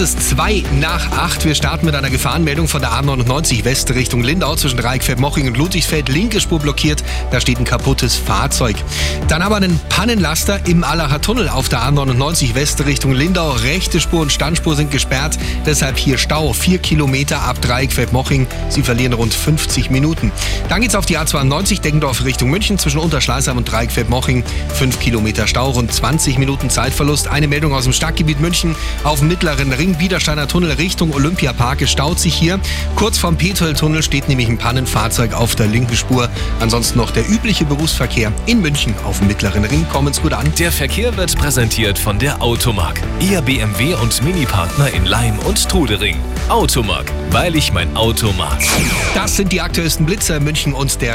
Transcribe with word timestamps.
Es 0.00 0.14
ist 0.14 0.30
zwei 0.30 0.62
nach 0.78 1.10
acht. 1.10 1.44
Wir 1.44 1.56
starten 1.56 1.84
mit 1.84 1.96
einer 1.96 2.08
Gefahrenmeldung 2.08 2.68
von 2.68 2.80
der 2.80 2.92
A99 2.92 3.64
West 3.64 3.92
Richtung 3.92 4.22
Lindau 4.22 4.54
zwischen 4.54 4.78
Dreieckfeld-Moching 4.78 5.48
und 5.48 5.56
Ludwigsfeld. 5.56 6.08
Linke 6.08 6.40
Spur 6.40 6.60
blockiert. 6.60 7.02
Da 7.32 7.40
steht 7.40 7.58
ein 7.58 7.64
kaputtes 7.64 8.14
Fahrzeug. 8.14 8.76
Dann 9.26 9.42
aber 9.42 9.56
einen 9.56 9.80
Pannenlaster 9.88 10.60
im 10.68 10.84
Allacher 10.84 11.20
Tunnel 11.20 11.48
auf 11.48 11.68
der 11.68 11.80
A99 11.80 12.54
West 12.54 12.86
Richtung 12.86 13.10
Lindau. 13.10 13.50
Rechte 13.50 13.98
Spur 13.98 14.20
und 14.20 14.30
Standspur 14.30 14.76
sind 14.76 14.92
gesperrt. 14.92 15.36
Deshalb 15.66 15.98
hier 15.98 16.16
Stau. 16.16 16.52
Vier 16.52 16.78
Kilometer 16.78 17.42
ab 17.42 17.60
Dreieckfeld-Moching. 17.60 18.46
Sie 18.68 18.84
verlieren 18.84 19.14
rund 19.14 19.34
50 19.34 19.90
Minuten. 19.90 20.30
Dann 20.68 20.80
geht's 20.80 20.94
auf 20.94 21.06
die 21.06 21.18
A92 21.18 21.80
Deggendorf 21.80 22.24
Richtung 22.24 22.50
München 22.50 22.78
zwischen 22.78 23.00
Unterschleißheim 23.00 23.56
und 23.56 23.64
Dreieckfeld-Moching. 23.64 24.44
Fünf 24.74 25.00
Kilometer 25.00 25.48
Stau, 25.48 25.70
rund 25.72 25.92
20 25.92 26.38
Minuten 26.38 26.70
Zeitverlust. 26.70 27.26
Eine 27.26 27.48
Meldung 27.48 27.74
aus 27.74 27.82
dem 27.82 27.92
Stadtgebiet 27.92 28.38
München 28.38 28.76
auf 29.02 29.18
dem 29.18 29.26
mittleren 29.26 29.72
Ring 29.72 29.87
Biedersteiner 29.96 30.48
Tunnel 30.48 30.72
Richtung 30.72 31.14
Olympiapark. 31.14 31.82
Es 31.82 31.90
staut 31.90 32.18
sich 32.18 32.34
hier. 32.34 32.58
Kurz 32.96 33.18
vom 33.18 33.36
Petrel-Tunnel 33.36 34.02
steht 34.02 34.28
nämlich 34.28 34.48
ein 34.48 34.58
Pannenfahrzeug 34.58 35.32
auf 35.32 35.54
der 35.54 35.68
linken 35.68 35.96
Spur. 35.96 36.28
Ansonsten 36.60 36.98
noch 36.98 37.10
der 37.10 37.28
übliche 37.28 37.64
Berufsverkehr 37.64 38.32
in 38.46 38.60
München 38.60 38.94
auf 39.04 39.18
dem 39.18 39.28
mittleren 39.28 39.64
Ring. 39.64 39.86
Kommen's 39.88 40.20
gut 40.20 40.32
an. 40.32 40.52
Der 40.58 40.72
Verkehr 40.72 41.16
wird 41.16 41.36
präsentiert 41.36 41.98
von 41.98 42.18
der 42.18 42.42
Automark. 42.42 43.00
Ihr 43.20 43.40
BMW 43.40 43.94
und 43.94 44.22
Mini-Partner 44.22 44.90
in 44.92 45.06
Leim 45.06 45.38
und 45.40 45.68
Trudering. 45.68 46.16
Automark, 46.48 47.12
weil 47.30 47.54
ich 47.54 47.72
mein 47.72 47.96
Auto 47.96 48.32
mag. 48.32 48.58
Das 49.14 49.36
sind 49.36 49.52
die 49.52 49.60
aktuellsten 49.60 50.04
Blitzer 50.06 50.38
in 50.38 50.44
München 50.44 50.72
und 50.72 51.00
der 51.00 51.06